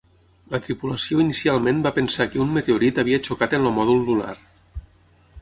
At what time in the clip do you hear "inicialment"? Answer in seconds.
1.25-1.83